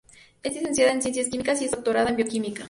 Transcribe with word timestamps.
Es 0.41 0.55
licenciada 0.55 0.93
en 0.93 1.01
ciencias 1.03 1.27
químicas 1.29 1.61
y 1.61 1.65
es 1.65 1.69
doctorada 1.71 2.09
en 2.09 2.15
bioquímica. 2.15 2.59